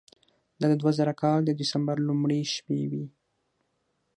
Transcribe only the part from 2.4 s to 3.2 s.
شپې وې.